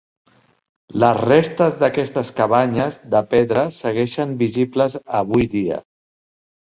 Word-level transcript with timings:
Les 1.03 1.17
restes 1.25 1.77
d'aquestes 1.83 2.31
cabanyes 2.39 2.97
de 3.13 3.21
pedra 3.35 3.67
segueixen 3.79 4.35
visibles 4.41 4.97
avui 5.23 5.47
dia. 5.57 5.79